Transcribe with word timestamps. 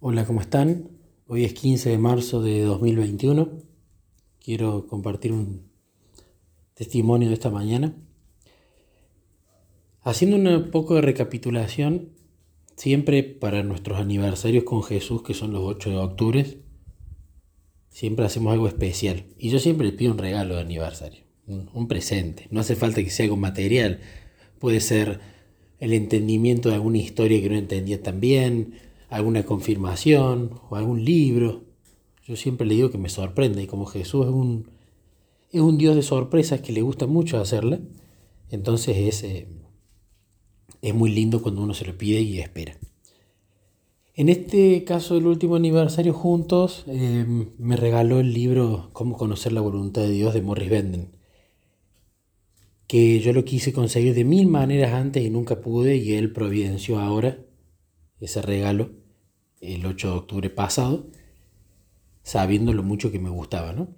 Hola, 0.00 0.24
¿cómo 0.26 0.40
están? 0.40 0.90
Hoy 1.26 1.44
es 1.44 1.54
15 1.54 1.90
de 1.90 1.98
marzo 1.98 2.40
de 2.40 2.60
2021. 2.60 3.50
Quiero 4.38 4.86
compartir 4.86 5.32
un 5.32 5.72
testimonio 6.74 7.26
de 7.26 7.34
esta 7.34 7.50
mañana. 7.50 7.96
Haciendo 10.02 10.36
un 10.36 10.70
poco 10.70 10.94
de 10.94 11.00
recapitulación, 11.00 12.10
siempre 12.76 13.24
para 13.24 13.64
nuestros 13.64 13.98
aniversarios 13.98 14.62
con 14.62 14.84
Jesús, 14.84 15.24
que 15.24 15.34
son 15.34 15.52
los 15.52 15.62
8 15.64 15.90
de 15.90 15.96
octubre, 15.96 16.58
siempre 17.88 18.24
hacemos 18.24 18.52
algo 18.52 18.68
especial. 18.68 19.24
Y 19.36 19.50
yo 19.50 19.58
siempre 19.58 19.88
le 19.88 19.94
pido 19.94 20.12
un 20.12 20.18
regalo 20.18 20.54
de 20.54 20.60
aniversario, 20.60 21.24
un, 21.48 21.88
presente. 21.88 22.46
No 22.52 22.60
hace 22.60 22.76
falta 22.76 23.02
que 23.02 23.10
sea 23.10 23.24
algo 23.24 23.36
material. 23.36 23.98
Puede 24.60 24.78
ser 24.78 25.18
el 25.80 25.92
entendimiento 25.92 26.68
de 26.68 26.76
alguna 26.76 26.98
historia 26.98 27.42
que 27.42 27.48
no 27.48 27.56
entendía 27.56 28.00
tan 28.00 28.20
bien, 28.20 28.87
alguna 29.08 29.44
confirmación 29.44 30.60
o 30.68 30.76
algún 30.76 31.04
libro. 31.04 31.64
Yo 32.24 32.36
siempre 32.36 32.66
le 32.66 32.74
digo 32.74 32.90
que 32.90 32.98
me 32.98 33.08
sorprende 33.08 33.62
y 33.62 33.66
como 33.66 33.86
Jesús 33.86 34.26
es 34.26 34.32
un, 34.32 34.70
es 35.50 35.60
un 35.60 35.78
Dios 35.78 35.96
de 35.96 36.02
sorpresas 36.02 36.60
que 36.60 36.72
le 36.72 36.82
gusta 36.82 37.06
mucho 37.06 37.38
hacerla, 37.38 37.80
entonces 38.50 38.96
es, 38.96 39.22
eh, 39.24 39.48
es 40.82 40.94
muy 40.94 41.10
lindo 41.10 41.42
cuando 41.42 41.62
uno 41.62 41.74
se 41.74 41.86
lo 41.86 41.96
pide 41.96 42.20
y 42.20 42.38
espera. 42.40 42.76
En 44.14 44.28
este 44.28 44.82
caso 44.84 45.14
del 45.14 45.26
último 45.26 45.54
aniversario 45.56 46.12
juntos, 46.12 46.84
eh, 46.88 47.24
me 47.56 47.76
regaló 47.76 48.18
el 48.18 48.34
libro 48.34 48.90
Cómo 48.92 49.16
conocer 49.16 49.52
la 49.52 49.60
voluntad 49.60 50.02
de 50.02 50.10
Dios 50.10 50.34
de 50.34 50.42
Morris 50.42 50.68
Benden, 50.68 51.12
que 52.88 53.20
yo 53.20 53.32
lo 53.32 53.44
quise 53.44 53.72
conseguir 53.72 54.14
de 54.14 54.24
mil 54.24 54.48
maneras 54.48 54.92
antes 54.92 55.24
y 55.24 55.30
nunca 55.30 55.60
pude 55.60 55.96
y 55.96 56.14
él 56.14 56.32
providenció 56.32 56.98
ahora 56.98 57.38
ese 58.20 58.42
regalo 58.42 58.90
el 59.60 59.84
8 59.86 60.08
de 60.08 60.14
octubre 60.14 60.50
pasado, 60.50 61.06
sabiendo 62.22 62.72
lo 62.72 62.82
mucho 62.82 63.10
que 63.10 63.18
me 63.18 63.30
gustaba. 63.30 63.72
¿no? 63.72 63.88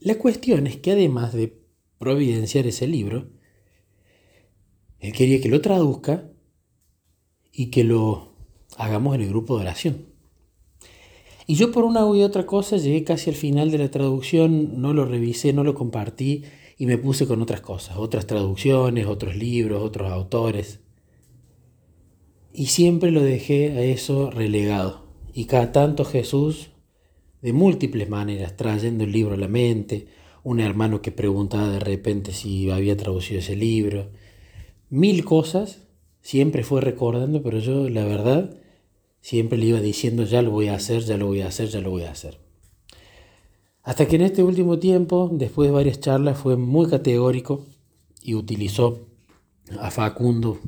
La 0.00 0.16
cuestión 0.16 0.66
es 0.66 0.76
que 0.76 0.92
además 0.92 1.32
de 1.32 1.60
providenciar 1.98 2.66
ese 2.66 2.86
libro, 2.86 3.28
él 4.98 5.12
quería 5.12 5.40
que 5.40 5.48
lo 5.48 5.60
traduzca 5.60 6.30
y 7.52 7.66
que 7.66 7.84
lo 7.84 8.34
hagamos 8.76 9.14
en 9.14 9.22
el 9.22 9.28
grupo 9.28 9.56
de 9.56 9.62
oración. 9.62 10.06
Y 11.46 11.56
yo 11.56 11.72
por 11.72 11.84
una 11.84 12.06
u 12.06 12.22
otra 12.22 12.46
cosa 12.46 12.76
llegué 12.76 13.02
casi 13.02 13.28
al 13.28 13.36
final 13.36 13.70
de 13.72 13.78
la 13.78 13.90
traducción, 13.90 14.80
no 14.80 14.94
lo 14.94 15.04
revisé, 15.04 15.52
no 15.52 15.64
lo 15.64 15.74
compartí 15.74 16.44
y 16.78 16.86
me 16.86 16.96
puse 16.96 17.26
con 17.26 17.42
otras 17.42 17.60
cosas, 17.60 17.96
otras 17.96 18.26
traducciones, 18.26 19.06
otros 19.06 19.36
libros, 19.36 19.82
otros 19.82 20.12
autores. 20.12 20.80
Y 22.52 22.66
siempre 22.66 23.10
lo 23.10 23.20
dejé 23.22 23.72
a 23.72 23.82
eso 23.82 24.30
relegado. 24.30 25.09
Y 25.32 25.44
cada 25.44 25.72
tanto 25.72 26.04
Jesús, 26.04 26.70
de 27.42 27.52
múltiples 27.52 28.08
maneras, 28.08 28.56
trayendo 28.56 29.04
el 29.04 29.12
libro 29.12 29.34
a 29.34 29.38
la 29.38 29.48
mente, 29.48 30.08
un 30.42 30.60
hermano 30.60 31.02
que 31.02 31.12
preguntaba 31.12 31.68
de 31.68 31.80
repente 31.80 32.32
si 32.32 32.70
había 32.70 32.96
traducido 32.96 33.40
ese 33.40 33.56
libro, 33.56 34.10
mil 34.88 35.24
cosas, 35.24 35.86
siempre 36.20 36.64
fue 36.64 36.80
recordando, 36.80 37.42
pero 37.42 37.58
yo 37.58 37.88
la 37.88 38.04
verdad 38.04 38.56
siempre 39.20 39.58
le 39.58 39.66
iba 39.66 39.80
diciendo 39.80 40.24
ya 40.24 40.42
lo 40.42 40.50
voy 40.50 40.68
a 40.68 40.74
hacer, 40.74 41.02
ya 41.02 41.16
lo 41.16 41.26
voy 41.26 41.42
a 41.42 41.48
hacer, 41.48 41.68
ya 41.68 41.80
lo 41.80 41.90
voy 41.90 42.02
a 42.02 42.10
hacer. 42.10 42.38
Hasta 43.82 44.06
que 44.06 44.16
en 44.16 44.22
este 44.22 44.42
último 44.42 44.78
tiempo, 44.78 45.30
después 45.32 45.68
de 45.68 45.74
varias 45.74 46.00
charlas, 46.00 46.38
fue 46.38 46.56
muy 46.56 46.88
categórico 46.88 47.64
y 48.22 48.34
utilizó 48.34 49.06
a 49.78 49.90
Facundo 49.90 50.58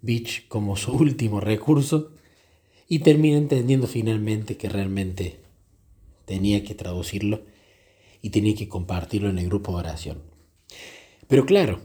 Beach 0.00 0.46
como 0.48 0.76
su 0.76 0.92
último 0.96 1.40
recurso 1.40 2.11
y 2.92 2.98
terminé 2.98 3.38
entendiendo 3.38 3.86
finalmente 3.86 4.58
que 4.58 4.68
realmente 4.68 5.40
tenía 6.26 6.62
que 6.62 6.74
traducirlo 6.74 7.40
y 8.20 8.28
tenía 8.28 8.54
que 8.54 8.68
compartirlo 8.68 9.30
en 9.30 9.38
el 9.38 9.46
grupo 9.46 9.72
de 9.72 9.78
oración. 9.78 10.18
Pero 11.26 11.46
claro, 11.46 11.80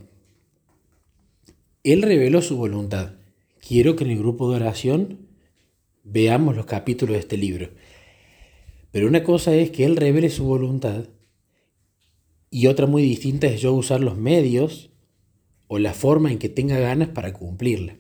él 1.86 2.02
reveló 2.02 2.42
su 2.42 2.58
voluntad. 2.58 3.14
Quiero 3.66 3.96
que 3.96 4.04
en 4.04 4.12
el 4.12 4.18
grupo 4.18 4.50
de 4.50 4.58
oración 4.58 5.30
veamos 6.04 6.58
los 6.58 6.66
capítulos 6.66 7.14
de 7.14 7.20
este 7.20 7.38
libro. 7.38 7.70
Pero 8.92 9.08
una 9.08 9.24
cosa 9.24 9.56
es 9.56 9.72
que 9.72 9.86
él 9.86 9.96
revele 9.96 10.30
su 10.30 10.44
voluntad 10.44 11.06
y 12.52 12.68
otra 12.68 12.86
muy 12.86 13.02
distinta 13.02 13.48
es 13.48 13.62
yo 13.62 13.72
usar 13.72 14.02
los 14.02 14.18
medios 14.18 14.90
o 15.68 15.80
la 15.80 15.94
forma 15.94 16.34
en 16.34 16.38
que 16.38 16.50
tenga 16.50 16.78
ganas 16.78 17.08
para 17.08 17.32
cumplirla. 17.32 17.98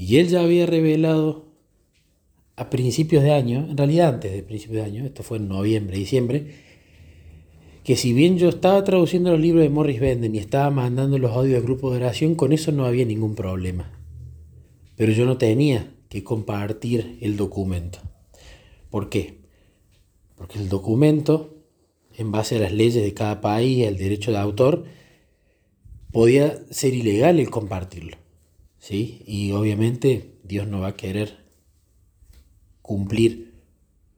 Y 0.00 0.18
él 0.18 0.28
ya 0.28 0.42
había 0.42 0.64
revelado 0.64 1.46
a 2.54 2.70
principios 2.70 3.24
de 3.24 3.32
año, 3.32 3.66
en 3.68 3.76
realidad 3.76 4.14
antes 4.14 4.30
de 4.30 4.44
principios 4.44 4.84
de 4.84 4.88
año, 4.88 5.04
esto 5.04 5.24
fue 5.24 5.38
en 5.38 5.48
noviembre, 5.48 5.98
diciembre, 5.98 6.54
que 7.82 7.96
si 7.96 8.12
bien 8.12 8.38
yo 8.38 8.48
estaba 8.48 8.84
traduciendo 8.84 9.32
los 9.32 9.40
libros 9.40 9.64
de 9.64 9.70
Morris 9.70 9.98
Benden 9.98 10.36
y 10.36 10.38
estaba 10.38 10.70
mandando 10.70 11.18
los 11.18 11.32
audios 11.32 11.56
al 11.56 11.64
grupo 11.64 11.90
de 11.90 11.96
oración, 11.96 12.36
con 12.36 12.52
eso 12.52 12.70
no 12.70 12.86
había 12.86 13.04
ningún 13.04 13.34
problema. 13.34 13.90
Pero 14.94 15.10
yo 15.10 15.26
no 15.26 15.36
tenía 15.36 15.92
que 16.08 16.22
compartir 16.22 17.18
el 17.20 17.36
documento. 17.36 17.98
¿Por 18.90 19.08
qué? 19.08 19.40
Porque 20.36 20.60
el 20.60 20.68
documento, 20.68 21.56
en 22.16 22.30
base 22.30 22.54
a 22.54 22.60
las 22.60 22.72
leyes 22.72 23.02
de 23.02 23.14
cada 23.14 23.40
país 23.40 23.84
el 23.84 23.96
derecho 23.96 24.30
de 24.30 24.38
autor, 24.38 24.84
podía 26.12 26.56
ser 26.70 26.94
ilegal 26.94 27.40
el 27.40 27.50
compartirlo. 27.50 28.16
¿Sí? 28.78 29.22
Y 29.26 29.52
obviamente 29.52 30.34
Dios 30.44 30.66
no 30.66 30.80
va 30.80 30.88
a 30.88 30.96
querer 30.96 31.38
cumplir 32.82 33.54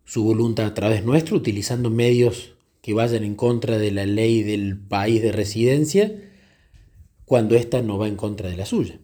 su 0.05 0.25
voluntad 0.25 0.67
a 0.67 0.75
través 0.75 1.05
nuestro 1.05 1.37
utilizando 1.37 1.91
medios 1.91 2.55
que 2.83 2.95
vayan 2.95 3.25
en 3.25 3.35
contra 3.35 3.79
de 3.79 3.91
la 3.91 4.07
ley 4.07 4.43
del 4.43 4.79
país 4.79 5.23
de 5.23 5.33
residencia 5.33 6.13
cuando 7.25 7.55
ésta 7.55 7.83
no 7.83 7.99
va 7.99 8.09
en 8.09 8.17
contra 8.17 8.51
de 8.51 8.57
la 8.57 8.67
suya. 8.67 9.01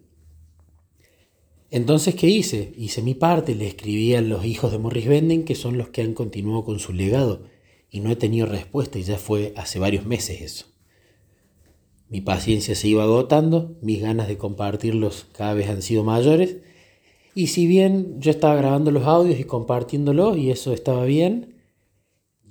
Entonces, 1.71 2.15
¿qué 2.15 2.29
hice? 2.29 2.73
Hice 2.77 3.03
mi 3.03 3.15
parte, 3.15 3.55
le 3.55 3.67
escribí 3.67 4.15
a 4.15 4.21
los 4.21 4.45
hijos 4.45 4.73
de 4.73 4.79
Morris 4.79 5.07
Benden, 5.07 5.45
que 5.45 5.55
son 5.55 5.79
los 5.79 5.89
que 5.89 6.03
han 6.03 6.15
continuado 6.15 6.65
con 6.65 6.79
su 6.79 6.93
legado, 6.93 7.45
y 7.91 8.01
no 8.01 8.11
he 8.11 8.17
tenido 8.17 8.47
respuesta, 8.47 8.99
y 8.99 9.03
ya 9.03 9.19
fue 9.19 9.53
hace 9.57 9.79
varios 9.79 10.07
meses 10.07 10.41
eso. 10.41 10.76
Mi 12.09 12.21
paciencia 12.21 12.75
se 12.75 12.89
iba 12.89 13.03
agotando, 13.03 13.77
mis 13.83 14.01
ganas 14.01 14.29
de 14.29 14.39
compartirlos 14.39 15.27
cada 15.33 15.55
vez 15.55 15.69
han 15.69 15.83
sido 15.83 16.05
mayores. 16.05 16.59
Y 17.35 17.49
si 17.49 17.67
bien 17.67 18.21
yo 18.21 18.31
estaba 18.31 18.55
grabando 18.55 18.91
los 18.91 19.05
audios 19.05 19.41
y 19.41 19.45
compartiéndolos 19.45 20.39
y 20.39 20.51
eso 20.51 20.73
estaba 20.73 21.05
bien, 21.05 21.55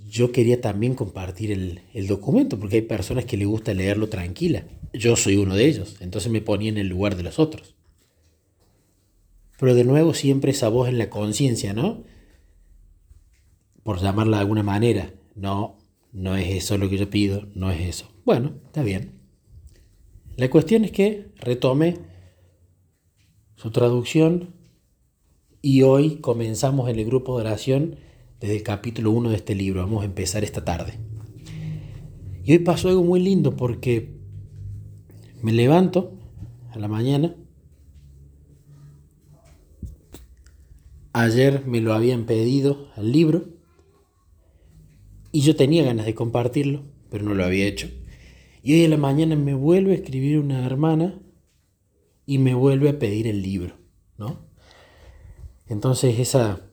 yo 0.08 0.32
quería 0.32 0.62
también 0.62 0.94
compartir 0.94 1.52
el, 1.52 1.82
el, 1.94 2.08
documento 2.08 2.60
porque 2.60 2.78
hay 2.78 2.82
personas 2.84 3.26
que 3.26 3.38
les 3.38 3.48
gusta 3.48 3.74
leerlo 3.74 4.10
tranquila. 4.10 4.66
Yo 4.94 5.16
soy 5.16 5.38
uno 5.38 5.56
de 5.56 5.66
ellos, 5.66 5.98
entonces 6.02 6.32
me 6.32 6.42
ponía 6.42 6.70
en 6.70 6.78
el 6.78 6.88
lugar 6.88 7.16
de 7.16 7.24
los 7.24 7.40
otros. 7.40 7.76
Pero 9.58 9.74
de 9.74 9.86
nuevo 9.86 10.14
siempre 10.14 10.52
esa 10.52 10.70
voz 10.70 10.90
en 10.90 10.98
la 10.98 11.10
conciencia, 11.10 11.74
¿no? 11.74 12.04
Por 13.84 14.02
llamarla 14.02 14.38
de 14.38 14.42
alguna 14.42 14.64
manera. 14.64 15.14
No, 15.34 15.78
no 16.12 16.36
es 16.36 16.50
eso 16.50 16.78
lo 16.78 16.90
que 16.90 16.98
yo 16.98 17.10
pido, 17.10 17.48
no 17.56 17.72
es 17.72 17.82
eso. 17.82 18.12
Bueno, 18.26 18.54
está 18.66 18.84
bien. 18.84 19.15
La 20.38 20.50
cuestión 20.50 20.84
es 20.84 20.92
que 20.92 21.32
retome 21.38 21.98
su 23.56 23.72
traducción 23.72 24.54
y 25.62 25.84
hoy 25.84 26.18
comenzamos 26.18 26.90
en 26.90 27.00
el 27.00 27.06
grupo 27.06 27.36
de 27.36 27.46
oración 27.46 27.96
desde 28.42 28.58
el 28.58 28.64
capítulo 28.64 29.12
1 29.12 29.30
de 29.30 29.38
este 29.38 29.56
libro. 29.56 29.80
Vamos 29.80 30.02
a 30.02 30.06
empezar 30.06 30.44
esta 30.44 30.66
tarde. 30.66 31.00
Y 32.44 32.52
hoy 32.52 32.60
pasó 32.60 32.90
algo 32.90 33.02
muy 33.02 33.22
lindo 33.22 33.56
porque 33.56 34.18
me 35.42 35.54
levanto 35.54 36.12
a 36.72 36.80
la 36.80 36.90
mañana. 36.90 37.34
Ayer 41.14 41.66
me 41.66 41.80
lo 41.80 41.94
habían 41.94 42.26
pedido 42.26 42.90
al 42.98 43.14
libro 43.14 43.46
y 45.32 45.42
yo 45.42 45.56
tenía 45.56 45.86
ganas 45.86 46.06
de 46.06 46.14
compartirlo, 46.14 46.84
pero 47.10 47.24
no 47.24 47.34
lo 47.34 47.46
había 47.46 47.68
hecho. 47.68 47.88
Y 48.66 48.74
hoy 48.74 48.86
en 48.86 48.90
la 48.90 48.98
mañana 48.98 49.36
me 49.36 49.54
vuelve 49.54 49.92
a 49.92 49.96
escribir 49.96 50.40
una 50.40 50.66
hermana 50.66 51.22
y 52.26 52.40
me 52.40 52.56
vuelve 52.56 52.90
a 52.90 52.98
pedir 52.98 53.28
el 53.28 53.44
libro, 53.44 53.78
¿no? 54.18 54.40
Entonces 55.68 56.18
esa, 56.18 56.68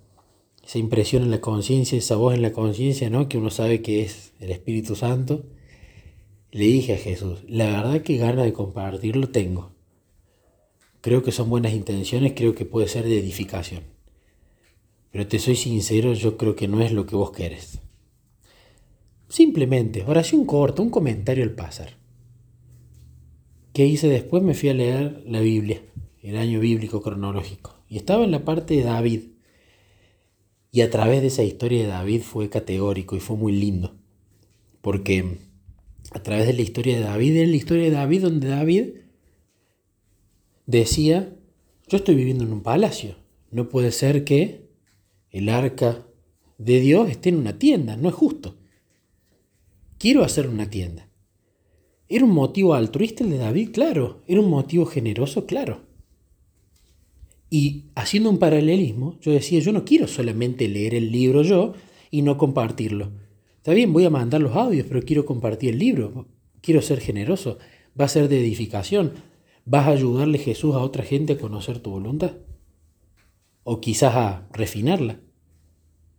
esa 0.65 0.79
impresión 0.79 1.23
en 1.23 1.31
la 1.31 1.43
conciencia, 1.43 1.99
esa 1.99 2.17
voz 2.17 2.33
en 2.33 2.41
la 2.41 2.53
conciencia, 2.53 3.11
¿no? 3.11 3.29
Que 3.29 3.37
uno 3.37 3.51
sabe 3.51 3.83
que 3.83 4.01
es 4.01 4.33
el 4.41 4.53
Espíritu 4.53 4.97
Santo, 4.97 5.45
le 6.51 6.65
dije 6.65 6.95
a 6.95 6.97
Jesús, 6.97 7.45
la 7.47 7.67
verdad 7.67 8.01
que 8.01 8.17
ganas 8.17 8.47
de 8.47 8.55
compartirlo 8.55 9.29
tengo. 9.29 9.73
Creo 11.03 11.23
que 11.23 11.31
son 11.31 11.51
buenas 11.51 11.75
intenciones, 11.75 12.33
creo 12.35 12.55
que 12.55 12.65
puede 12.65 12.89
ser 12.89 13.05
de 13.05 13.19
edificación. 13.19 13.83
Pero 15.11 15.27
te 15.27 15.39
soy 15.39 15.57
sincero, 15.57 16.15
yo 16.15 16.39
creo 16.39 16.57
que 16.57 16.69
no 16.69 16.81
es 16.81 16.91
lo 16.91 17.05
que 17.05 17.17
vos 17.17 17.33
querés. 17.33 17.83
Simplemente, 19.33 20.05
oración 20.07 20.45
corta, 20.45 20.83
un 20.83 20.91
comentario 20.91 21.43
al 21.43 21.53
pasar. 21.53 21.97
¿Qué 23.73 23.87
hice 23.87 24.07
después? 24.07 24.43
Me 24.43 24.53
fui 24.53 24.69
a 24.69 24.75
leer 24.75 25.25
la 25.27 25.41
Biblia, 25.41 25.81
el 26.23 26.37
año 26.37 26.61
bíblico 26.61 27.01
cronológico. 27.01 27.75
Y 27.89 27.97
estaba 27.97 28.25
en 28.25 28.31
la 28.31 28.45
parte 28.45 28.75
de 28.75 28.83
David. 28.83 29.21
Y 30.71 30.83
a 30.83 30.91
través 30.91 31.23
de 31.23 31.29
esa 31.29 31.45
historia 31.45 31.81
de 31.81 31.89
David 31.89 32.21
fue 32.21 32.51
categórico 32.51 33.17
y 33.17 33.21
fue 33.21 33.39
muy 33.39 33.53
lindo. 33.53 33.97
Porque 34.83 35.39
a 36.11 36.23
través 36.23 36.47
de 36.47 36.53
la 36.53 36.61
historia 36.61 36.99
de 36.99 37.05
David, 37.05 37.35
es 37.35 37.49
la 37.49 37.57
historia 37.57 37.85
de 37.85 37.91
David 37.93 38.21
donde 38.21 38.49
David 38.49 38.89
decía, 40.67 41.35
yo 41.89 41.97
estoy 41.97 42.17
viviendo 42.17 42.45
en 42.45 42.53
un 42.53 42.63
palacio, 42.63 43.17
no 43.51 43.71
puede 43.71 43.93
ser 43.93 44.25
que 44.25 44.69
el 45.31 45.49
arca 45.49 46.07
de 46.59 46.81
Dios 46.81 47.09
esté 47.09 47.31
en 47.31 47.37
una 47.37 47.59
tienda, 47.59 47.97
no 47.97 48.11
es 48.11 48.15
justo. 48.15 48.59
Quiero 50.03 50.25
hacer 50.25 50.49
una 50.49 50.69
tienda. 50.69 51.07
¿Era 52.09 52.25
un 52.25 52.33
motivo 52.33 52.75
altruista 52.75 53.23
el 53.23 53.31
de 53.31 53.39
David? 53.39 53.71
Claro. 53.71 54.21
¿Era 54.27 54.41
un 54.41 54.51
motivo 54.51 54.85
generoso? 54.85 55.47
Claro. 55.47 55.83
Y 57.49 57.85
haciendo 57.95 58.29
un 58.29 58.39
paralelismo, 58.39 59.17
yo 59.21 59.31
decía, 59.31 59.61
yo 59.61 59.71
no 59.71 59.85
quiero 59.85 60.09
solamente 60.09 60.67
leer 60.67 60.97
el 60.97 61.13
libro 61.13 61.43
yo 61.43 61.75
y 62.11 62.23
no 62.23 62.37
compartirlo. 62.37 63.13
Está 63.59 63.75
bien, 63.75 63.93
voy 63.93 64.05
a 64.05 64.11
mandar 64.11 64.41
los 64.41 64.57
audios, 64.57 64.87
pero 64.89 65.03
quiero 65.03 65.25
compartir 65.25 65.71
el 65.71 65.79
libro. 65.79 66.27
Quiero 66.63 66.83
ser 66.83 66.99
generoso. 66.99 67.59
Va 67.99 68.07
a 68.07 68.09
ser 68.09 68.29
de 68.29 68.41
edificación. 68.41 69.13
¿Vas 69.67 69.87
a 69.87 69.91
ayudarle 69.91 70.39
Jesús 70.39 70.75
a 70.75 70.79
otra 70.79 71.05
gente 71.05 71.35
a 71.35 71.39
conocer 71.39 71.79
tu 71.79 71.91
voluntad? 71.91 72.33
O 73.63 73.81
quizás 73.81 74.17
a 74.17 74.49
refinarla. 74.53 75.21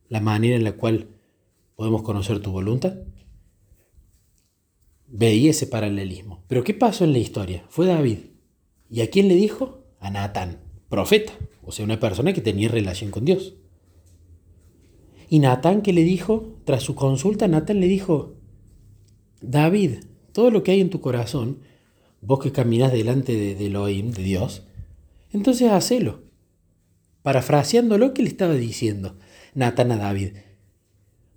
La 0.08 0.22
manera 0.22 0.56
en 0.56 0.64
la 0.64 0.72
cual 0.72 1.10
podemos 1.76 2.02
conocer 2.04 2.40
tu 2.40 2.52
voluntad. 2.52 2.94
Veía 5.16 5.52
ese 5.52 5.68
paralelismo. 5.68 6.44
Pero 6.48 6.66
¿qué 6.66 6.74
pasó 6.74 7.06
en 7.06 7.14
la 7.14 7.20
historia? 7.20 7.64
Fue 7.70 7.86
David. 7.86 8.18
¿Y 8.90 9.00
a 9.00 9.10
quién 9.10 9.30
le 9.30 9.36
dijo? 9.36 9.86
A 10.00 10.10
Natán 10.10 10.64
profeta, 10.94 11.34
o 11.64 11.72
sea, 11.72 11.86
una 11.86 12.00
persona 12.00 12.34
que 12.34 12.42
tenía 12.42 12.70
relación 12.70 13.10
con 13.10 13.26
Dios. 13.26 13.56
Y 15.28 15.40
Natán 15.40 15.82
que 15.82 15.92
le 15.92 16.04
dijo, 16.04 16.54
tras 16.66 16.84
su 16.84 16.94
consulta, 16.94 17.48
Natán 17.48 17.80
le 17.80 17.88
dijo, 17.88 18.36
David, 19.42 20.04
todo 20.34 20.52
lo 20.52 20.62
que 20.62 20.70
hay 20.70 20.82
en 20.82 20.92
tu 20.92 21.02
corazón, 21.02 21.62
vos 22.22 22.38
que 22.38 22.52
caminas 22.52 22.92
delante 22.92 23.36
de, 23.36 23.66
Elohim, 23.66 24.12
de 24.12 24.22
Dios, 24.22 24.68
entonces 25.32 25.72
hacelo. 25.72 26.20
Parafraseando 27.24 27.98
lo 27.98 28.14
que 28.14 28.22
le 28.22 28.30
estaba 28.30 28.54
diciendo 28.54 29.18
Natán 29.56 29.92
a 29.94 29.98
David. 29.98 30.34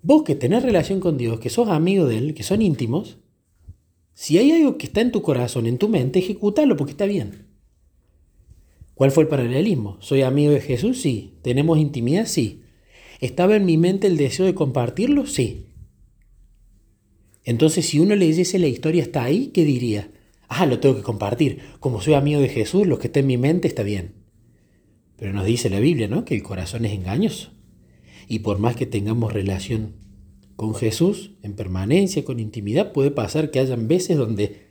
Vos 0.02 0.22
que 0.24 0.34
tenés 0.34 0.64
relación 0.64 1.00
con 1.00 1.16
Dios, 1.16 1.40
que 1.40 1.48
sos 1.48 1.70
amigo 1.70 2.04
de 2.04 2.18
Él, 2.18 2.34
que 2.34 2.42
son 2.42 2.60
íntimos, 2.60 3.20
si 4.18 4.38
hay 4.38 4.50
algo 4.50 4.78
que 4.78 4.86
está 4.86 5.02
en 5.02 5.12
tu 5.12 5.20
corazón, 5.20 5.66
en 5.66 5.76
tu 5.76 5.90
mente, 5.90 6.20
ejecútalo 6.20 6.74
porque 6.78 6.92
está 6.92 7.04
bien. 7.04 7.48
¿Cuál 8.94 9.10
fue 9.10 9.24
el 9.24 9.28
paralelismo? 9.28 9.98
¿Soy 10.00 10.22
amigo 10.22 10.52
de 10.52 10.62
Jesús? 10.62 11.02
Sí. 11.02 11.34
¿Tenemos 11.42 11.76
intimidad? 11.76 12.24
Sí. 12.24 12.62
¿Estaba 13.20 13.56
en 13.56 13.66
mi 13.66 13.76
mente 13.76 14.06
el 14.06 14.16
deseo 14.16 14.46
de 14.46 14.54
compartirlo? 14.54 15.26
Sí. 15.26 15.66
Entonces, 17.44 17.88
si 17.88 18.00
uno 18.00 18.16
leyese 18.16 18.58
la 18.58 18.68
historia 18.68 19.02
hasta 19.02 19.22
ahí, 19.22 19.48
¿qué 19.48 19.66
diría? 19.66 20.10
Ah, 20.48 20.64
lo 20.64 20.80
tengo 20.80 20.96
que 20.96 21.02
compartir. 21.02 21.58
Como 21.78 22.00
soy 22.00 22.14
amigo 22.14 22.40
de 22.40 22.48
Jesús, 22.48 22.86
lo 22.86 22.98
que 22.98 23.08
está 23.08 23.20
en 23.20 23.26
mi 23.26 23.36
mente 23.36 23.68
está 23.68 23.82
bien. 23.82 24.14
Pero 25.18 25.34
nos 25.34 25.44
dice 25.44 25.68
la 25.68 25.78
Biblia, 25.78 26.08
¿no? 26.08 26.24
Que 26.24 26.34
el 26.34 26.42
corazón 26.42 26.86
es 26.86 26.92
engañoso. 26.92 27.50
Y 28.28 28.38
por 28.38 28.60
más 28.60 28.76
que 28.76 28.86
tengamos 28.86 29.34
relación 29.34 30.05
con 30.56 30.74
Jesús, 30.74 31.32
en 31.42 31.54
permanencia, 31.54 32.24
con 32.24 32.40
intimidad, 32.40 32.92
puede 32.92 33.10
pasar 33.10 33.50
que 33.50 33.60
hayan 33.60 33.88
veces 33.88 34.16
donde 34.16 34.66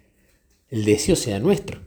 el 0.69 0.83
deseo 0.83 1.15
sea 1.15 1.39
nuestro 1.39 1.79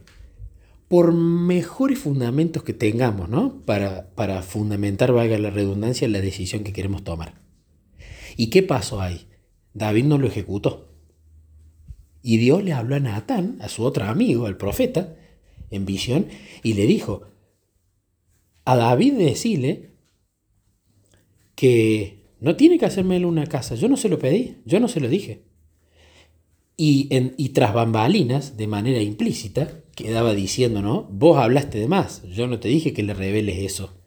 por 0.89 1.13
mejores 1.13 1.99
fundamentos 1.99 2.63
que 2.63 2.73
tengamos, 2.73 3.29
¿no? 3.29 3.61
Para, 3.63 4.09
para 4.15 4.41
fundamentar, 4.41 5.13
valga 5.13 5.37
la 5.37 5.51
redundancia, 5.51 6.07
la 6.07 6.19
decisión 6.19 6.63
que 6.63 6.73
queremos 6.73 7.03
tomar. 7.03 7.39
¿Y 8.35 8.49
qué 8.49 8.63
pasó 8.63 8.99
ahí? 8.99 9.27
David 9.75 10.05
no 10.05 10.17
lo 10.17 10.27
ejecutó. 10.27 10.91
Y 12.23 12.37
Dios 12.37 12.63
le 12.63 12.73
habló 12.73 12.95
a 12.95 12.99
Natán, 12.99 13.59
a 13.61 13.69
su 13.69 13.83
otro 13.83 14.05
amigo, 14.05 14.47
al 14.47 14.57
profeta, 14.57 15.15
en 15.69 15.85
visión, 15.85 16.25
y 16.63 16.73
le 16.73 16.87
dijo, 16.87 17.21
a 18.65 18.75
David 18.75 19.13
decirle 19.13 19.91
que 21.53 22.18
no 22.39 22.55
tiene 22.55 22.77
que 22.77 22.85
hacerme 22.85 23.23
una 23.25 23.45
casa, 23.47 23.75
yo 23.75 23.89
no 23.89 23.97
se 23.97 24.09
lo 24.09 24.19
pedí, 24.19 24.57
yo 24.65 24.79
no 24.79 24.87
se 24.87 24.99
lo 24.99 25.09
dije. 25.09 25.43
Y, 26.77 27.07
en, 27.13 27.33
y 27.37 27.49
tras 27.49 27.73
bambalinas, 27.73 28.55
de 28.55 28.67
manera 28.67 29.01
implícita, 29.01 29.83
quedaba 29.95 30.33
diciendo, 30.33 30.81
¿no? 30.81 31.03
Vos 31.11 31.37
hablaste 31.37 31.77
de 31.77 31.89
más, 31.89 32.23
yo 32.29 32.47
no 32.47 32.59
te 32.59 32.69
dije 32.69 32.93
que 32.93 33.03
le 33.03 33.13
reveles 33.13 33.57
eso 33.57 33.99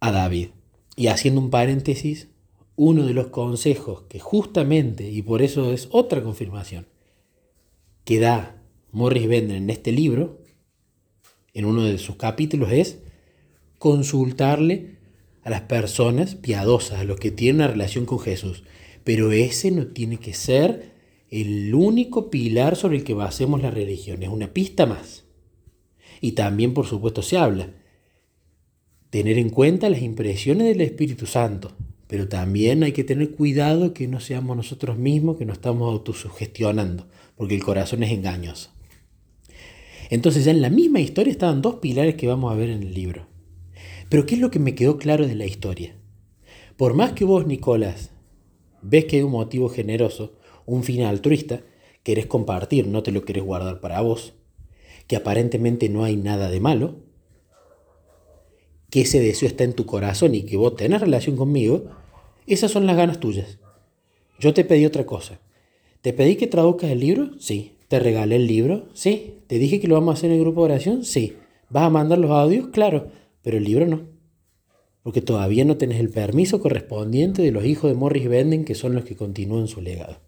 a 0.00 0.10
David. 0.10 0.48
Y 0.96 1.08
haciendo 1.08 1.40
un 1.40 1.50
paréntesis, 1.50 2.28
uno 2.76 3.04
de 3.04 3.12
los 3.12 3.26
consejos 3.26 4.04
que 4.08 4.20
justamente, 4.20 5.10
y 5.10 5.20
por 5.20 5.42
eso 5.42 5.72
es 5.72 5.88
otra 5.90 6.22
confirmación, 6.22 6.86
que 8.04 8.18
da 8.18 8.62
Morris 8.90 9.28
Bender 9.28 9.58
en 9.58 9.68
este 9.68 9.92
libro, 9.92 10.42
en 11.52 11.66
uno 11.66 11.84
de 11.84 11.98
sus 11.98 12.16
capítulos, 12.16 12.72
es 12.72 13.00
consultarle 13.78 14.99
a 15.42 15.50
las 15.50 15.62
personas 15.62 16.34
piadosas, 16.34 17.00
a 17.00 17.04
los 17.04 17.18
que 17.18 17.30
tienen 17.30 17.62
una 17.62 17.68
relación 17.68 18.04
con 18.04 18.18
Jesús. 18.18 18.62
Pero 19.04 19.32
ese 19.32 19.70
no 19.70 19.86
tiene 19.86 20.18
que 20.18 20.34
ser 20.34 20.92
el 21.30 21.74
único 21.74 22.30
pilar 22.30 22.76
sobre 22.76 22.98
el 22.98 23.04
que 23.04 23.14
basemos 23.14 23.62
la 23.62 23.70
religión, 23.70 24.22
es 24.22 24.28
una 24.28 24.52
pista 24.52 24.86
más. 24.86 25.24
Y 26.20 26.32
también, 26.32 26.74
por 26.74 26.86
supuesto, 26.86 27.22
se 27.22 27.38
habla 27.38 27.70
tener 29.10 29.38
en 29.38 29.50
cuenta 29.50 29.90
las 29.90 30.02
impresiones 30.02 30.66
del 30.68 30.80
Espíritu 30.80 31.26
Santo, 31.26 31.72
pero 32.06 32.28
también 32.28 32.82
hay 32.82 32.92
que 32.92 33.04
tener 33.04 33.32
cuidado 33.32 33.92
que 33.92 34.08
no 34.08 34.20
seamos 34.20 34.56
nosotros 34.56 34.98
mismos 34.98 35.36
que 35.36 35.46
nos 35.46 35.58
estamos 35.58 35.90
autosugestionando, 35.90 37.06
porque 37.36 37.54
el 37.54 37.62
corazón 37.62 38.02
es 38.02 38.12
engañoso. 38.12 38.70
Entonces 40.10 40.44
ya 40.44 40.50
en 40.50 40.62
la 40.62 40.70
misma 40.70 41.00
historia 41.00 41.30
estaban 41.30 41.62
dos 41.62 41.76
pilares 41.76 42.16
que 42.16 42.26
vamos 42.26 42.52
a 42.52 42.56
ver 42.56 42.70
en 42.70 42.82
el 42.82 42.94
libro. 42.94 43.29
Pero 44.10 44.26
¿qué 44.26 44.34
es 44.34 44.40
lo 44.40 44.50
que 44.50 44.58
me 44.58 44.74
quedó 44.74 44.98
claro 44.98 45.26
de 45.26 45.36
la 45.36 45.46
historia? 45.46 45.94
Por 46.76 46.94
más 46.94 47.12
que 47.12 47.24
vos, 47.24 47.46
Nicolás, 47.46 48.10
ves 48.82 49.04
que 49.04 49.16
hay 49.16 49.22
un 49.22 49.30
motivo 49.30 49.68
generoso, 49.68 50.34
un 50.66 50.82
fin 50.82 51.02
altruista, 51.02 51.62
querés 52.02 52.26
compartir, 52.26 52.88
no 52.88 53.02
te 53.04 53.12
lo 53.12 53.24
querés 53.24 53.44
guardar 53.44 53.80
para 53.80 54.00
vos, 54.00 54.34
que 55.06 55.14
aparentemente 55.14 55.88
no 55.88 56.02
hay 56.02 56.16
nada 56.16 56.50
de 56.50 56.58
malo, 56.58 56.96
que 58.90 59.02
ese 59.02 59.20
deseo 59.20 59.48
está 59.48 59.62
en 59.62 59.74
tu 59.74 59.86
corazón 59.86 60.34
y 60.34 60.42
que 60.42 60.56
vos 60.56 60.74
tenés 60.74 61.00
relación 61.00 61.36
conmigo, 61.36 61.84
esas 62.48 62.72
son 62.72 62.86
las 62.86 62.96
ganas 62.96 63.20
tuyas. 63.20 63.58
Yo 64.40 64.52
te 64.52 64.64
pedí 64.64 64.86
otra 64.86 65.06
cosa. 65.06 65.38
¿Te 66.00 66.12
pedí 66.12 66.34
que 66.34 66.48
traduzcas 66.48 66.90
el 66.90 66.98
libro? 66.98 67.38
Sí. 67.38 67.76
¿Te 67.86 68.00
regalé 68.00 68.36
el 68.36 68.48
libro? 68.48 68.88
Sí. 68.92 69.34
¿Te 69.46 69.58
dije 69.58 69.78
que 69.78 69.86
lo 69.86 69.94
vamos 69.94 70.14
a 70.14 70.18
hacer 70.18 70.30
en 70.30 70.36
el 70.36 70.42
grupo 70.42 70.62
de 70.62 70.72
oración? 70.72 71.04
Sí. 71.04 71.36
¿Vas 71.68 71.84
a 71.84 71.90
mandar 71.90 72.18
los 72.18 72.30
audios? 72.32 72.68
Claro. 72.68 73.12
Pero 73.42 73.56
el 73.56 73.64
libro 73.64 73.86
no. 73.86 74.02
Porque 75.02 75.22
todavía 75.22 75.64
no 75.64 75.76
tenés 75.76 76.00
el 76.00 76.10
permiso 76.10 76.60
correspondiente 76.60 77.42
de 77.42 77.52
los 77.52 77.64
hijos 77.64 77.90
de 77.90 77.96
Morris 77.96 78.28
Venden, 78.28 78.64
que 78.64 78.74
son 78.74 78.94
los 78.94 79.04
que 79.04 79.16
continúan 79.16 79.66
su 79.68 79.80
legado. 79.80 80.18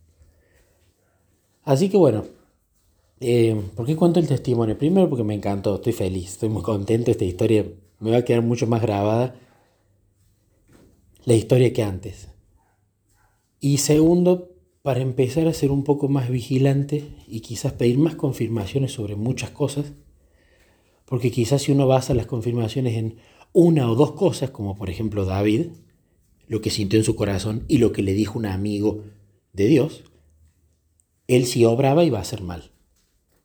Así 1.62 1.88
que 1.88 1.96
bueno, 1.96 2.24
eh, 3.20 3.60
¿por 3.76 3.86
qué 3.86 3.94
cuento 3.94 4.18
el 4.18 4.26
testimonio? 4.26 4.76
Primero 4.76 5.08
porque 5.08 5.24
me 5.24 5.34
encantó, 5.34 5.76
estoy 5.76 5.92
feliz, 5.92 6.30
estoy 6.30 6.48
muy 6.48 6.62
contento, 6.62 7.10
esta 7.10 7.24
historia 7.24 7.66
me 8.00 8.10
va 8.10 8.18
a 8.18 8.24
quedar 8.24 8.42
mucho 8.42 8.66
más 8.66 8.82
grabada 8.82 9.36
la 11.24 11.34
historia 11.34 11.72
que 11.72 11.84
antes. 11.84 12.28
Y 13.60 13.78
segundo, 13.78 14.56
para 14.82 15.00
empezar 15.00 15.46
a 15.46 15.52
ser 15.52 15.70
un 15.70 15.84
poco 15.84 16.08
más 16.08 16.28
vigilante 16.28 17.14
y 17.28 17.40
quizás 17.40 17.74
pedir 17.74 17.96
más 17.98 18.16
confirmaciones 18.16 18.92
sobre 18.92 19.14
muchas 19.14 19.50
cosas, 19.50 19.92
porque 21.12 21.30
quizás 21.30 21.60
si 21.60 21.72
uno 21.72 21.86
basa 21.86 22.14
las 22.14 22.24
confirmaciones 22.24 22.96
en 22.96 23.16
una 23.52 23.90
o 23.90 23.94
dos 23.94 24.12
cosas, 24.12 24.48
como 24.48 24.76
por 24.78 24.88
ejemplo 24.88 25.26
David, 25.26 25.66
lo 26.46 26.62
que 26.62 26.70
sintió 26.70 26.98
en 26.98 27.04
su 27.04 27.16
corazón 27.16 27.66
y 27.68 27.76
lo 27.76 27.92
que 27.92 28.02
le 28.02 28.14
dijo 28.14 28.38
un 28.38 28.46
amigo 28.46 29.04
de 29.52 29.66
Dios, 29.66 30.04
él 31.26 31.44
si 31.44 31.66
obraba 31.66 32.02
iba 32.02 32.18
a 32.18 32.24
ser 32.24 32.40
mal. 32.40 32.72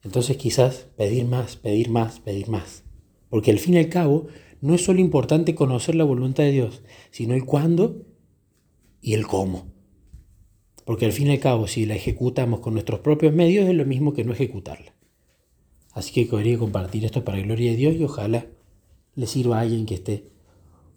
Entonces 0.01 0.37
quizás 0.37 0.87
pedir 0.95 1.25
más, 1.25 1.57
pedir 1.57 1.89
más, 1.89 2.21
pedir 2.21 2.47
más. 2.47 2.85
Porque 3.27 3.51
al 3.51 3.59
fin 3.59 3.73
y 3.73 3.79
al 3.79 3.89
cabo 3.89 4.27
no 4.61 4.73
es 4.73 4.85
solo 4.85 5.01
importante 5.01 5.53
conocer 5.53 5.95
la 5.95 6.05
voluntad 6.05 6.43
de 6.43 6.53
Dios, 6.53 6.83
sino 7.11 7.33
el 7.33 7.43
cuándo 7.43 8.05
y 9.01 9.13
el 9.13 9.27
cómo. 9.27 9.73
Porque 10.85 11.05
al 11.05 11.11
fin 11.11 11.27
y 11.27 11.31
al 11.31 11.41
cabo 11.41 11.67
si 11.67 11.85
la 11.85 11.95
ejecutamos 11.95 12.61
con 12.61 12.75
nuestros 12.75 13.01
propios 13.01 13.33
medios 13.33 13.67
es 13.67 13.75
lo 13.75 13.83
mismo 13.83 14.13
que 14.13 14.23
no 14.23 14.31
ejecutarla. 14.31 14.96
Así 15.97 16.13
que 16.13 16.27
quería 16.27 16.59
compartir 16.59 17.05
esto 17.05 17.25
para 17.25 17.39
gloria 17.39 17.71
de 17.71 17.77
Dios 17.77 17.95
y 17.95 18.03
ojalá 18.03 18.45
le 19.15 19.25
sirva 19.25 19.57
a 19.57 19.61
alguien 19.61 19.87
que 19.87 19.95
esté 19.95 20.25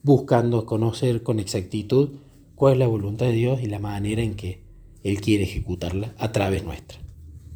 buscando 0.02 0.66
conocer 0.66 1.22
con 1.22 1.40
exactitud 1.40 2.10
cuál 2.54 2.74
es 2.74 2.80
la 2.80 2.86
voluntad 2.86 3.24
de 3.24 3.32
Dios 3.32 3.62
y 3.62 3.66
la 3.66 3.78
manera 3.78 4.20
en 4.20 4.34
que 4.34 4.60
él 5.02 5.22
quiere 5.22 5.44
ejecutarla 5.44 6.14
a 6.18 6.32
través 6.32 6.64
nuestra. 6.64 6.98